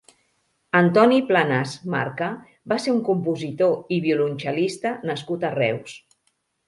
Antoni 0.77 1.19
Planàs 1.31 1.73
Marca 1.95 2.29
va 2.73 2.77
ser 2.85 2.95
un 2.95 3.03
compositor 3.11 3.77
i 3.99 4.01
violoncel·lista 4.07 4.95
nascut 5.11 5.47
a 5.51 5.57
Reus. 5.59 5.95